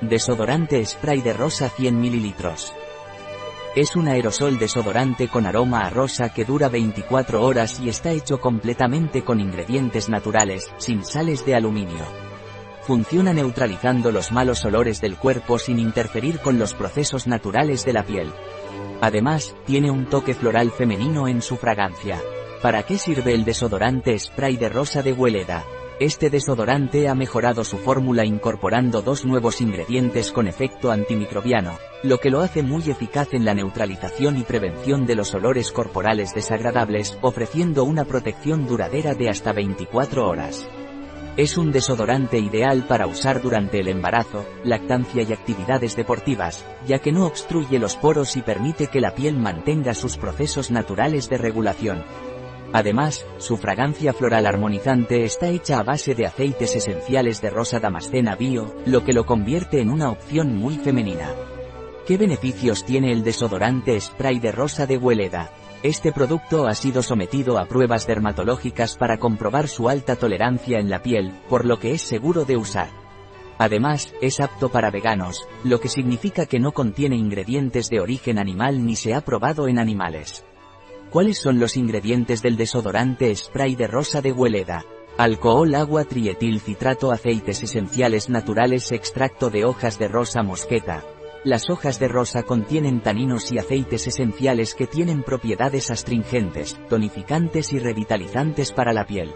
[0.00, 2.32] Desodorante spray de rosa 100 ml.
[3.74, 8.40] Es un aerosol desodorante con aroma a rosa que dura 24 horas y está hecho
[8.40, 12.04] completamente con ingredientes naturales, sin sales de aluminio.
[12.82, 18.04] Funciona neutralizando los malos olores del cuerpo sin interferir con los procesos naturales de la
[18.04, 18.32] piel.
[19.00, 22.20] Además, tiene un toque floral femenino en su fragancia.
[22.62, 25.64] ¿Para qué sirve el desodorante spray de rosa de Hueleda?
[26.00, 32.30] Este desodorante ha mejorado su fórmula incorporando dos nuevos ingredientes con efecto antimicrobiano, lo que
[32.30, 37.82] lo hace muy eficaz en la neutralización y prevención de los olores corporales desagradables, ofreciendo
[37.82, 40.68] una protección duradera de hasta 24 horas.
[41.36, 47.10] Es un desodorante ideal para usar durante el embarazo, lactancia y actividades deportivas, ya que
[47.10, 52.04] no obstruye los poros y permite que la piel mantenga sus procesos naturales de regulación.
[52.72, 58.36] Además, su fragancia floral armonizante está hecha a base de aceites esenciales de rosa damascena
[58.36, 61.30] bio, lo que lo convierte en una opción muy femenina.
[62.06, 65.50] ¿Qué beneficios tiene el desodorante spray de rosa de Hueleda?
[65.82, 71.02] Este producto ha sido sometido a pruebas dermatológicas para comprobar su alta tolerancia en la
[71.02, 72.88] piel, por lo que es seguro de usar.
[73.58, 78.84] Además, es apto para veganos, lo que significa que no contiene ingredientes de origen animal
[78.84, 80.44] ni se ha probado en animales.
[81.10, 84.84] ¿Cuáles son los ingredientes del desodorante spray de rosa de Hueleda?
[85.16, 91.02] Alcohol, agua, trietil, citrato, aceites esenciales naturales, extracto de hojas de rosa mosqueta.
[91.44, 97.78] Las hojas de rosa contienen taninos y aceites esenciales que tienen propiedades astringentes, tonificantes y
[97.78, 99.32] revitalizantes para la piel.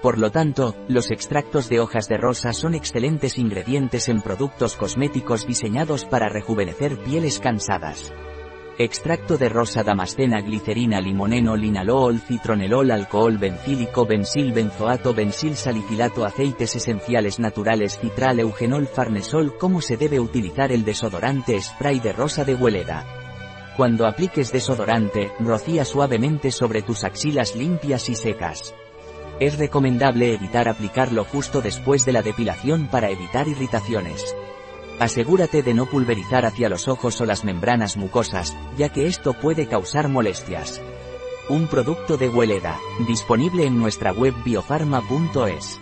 [0.00, 5.46] Por lo tanto, los extractos de hojas de rosa son excelentes ingredientes en productos cosméticos
[5.46, 8.10] diseñados para rejuvenecer pieles cansadas.
[8.76, 16.74] Extracto de rosa damascena glicerina limoneno linalool citronelol alcohol bencílico bensil benzoato bensil salicilato aceites
[16.74, 22.56] esenciales naturales citral eugenol farnesol ¿Cómo se debe utilizar el desodorante spray de rosa de
[22.56, 23.06] Hueleda?
[23.76, 28.74] Cuando apliques desodorante, rocía suavemente sobre tus axilas limpias y secas.
[29.38, 34.34] Es recomendable evitar aplicarlo justo después de la depilación para evitar irritaciones.
[35.00, 39.66] Asegúrate de no pulverizar hacia los ojos o las membranas mucosas, ya que esto puede
[39.66, 40.80] causar molestias.
[41.48, 45.80] Un producto de Hueleda, disponible en nuestra web biofarma.es.